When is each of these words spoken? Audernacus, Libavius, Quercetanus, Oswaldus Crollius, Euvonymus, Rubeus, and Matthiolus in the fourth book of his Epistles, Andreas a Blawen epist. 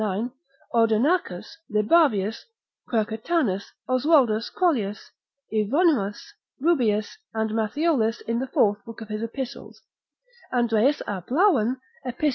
Audernacus, 0.73 1.57
Libavius, 1.69 2.45
Quercetanus, 2.89 3.65
Oswaldus 3.87 4.49
Crollius, 4.51 5.11
Euvonymus, 5.53 6.33
Rubeus, 6.59 7.17
and 7.35 7.51
Matthiolus 7.51 8.19
in 8.21 8.39
the 8.39 8.47
fourth 8.47 8.83
book 8.83 9.01
of 9.01 9.09
his 9.09 9.21
Epistles, 9.21 9.79
Andreas 10.51 11.01
a 11.05 11.21
Blawen 11.21 11.77
epist. 12.03 12.29